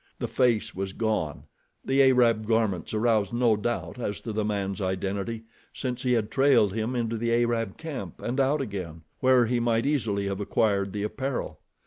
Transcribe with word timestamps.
The 0.17 0.27
face 0.27 0.73
was 0.73 0.93
gone. 0.93 1.43
The 1.85 2.01
Arab 2.01 2.47
garments 2.47 2.91
aroused 2.91 3.33
no 3.33 3.55
doubt 3.55 3.99
as 3.99 4.19
to 4.21 4.33
the 4.33 4.43
man's 4.43 4.81
identity, 4.81 5.43
since 5.75 6.01
he 6.01 6.13
had 6.13 6.31
trailed 6.31 6.73
him 6.73 6.95
into 6.95 7.17
the 7.19 7.31
Arab 7.31 7.77
camp 7.77 8.19
and 8.19 8.39
out 8.39 8.61
again, 8.61 9.03
where 9.19 9.45
he 9.45 9.59
might 9.59 9.85
easily 9.85 10.25
have 10.25 10.39
acquired 10.41 10.91
the 10.91 11.03
apparel. 11.03 11.59